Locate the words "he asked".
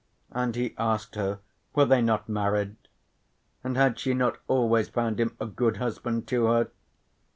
0.55-1.13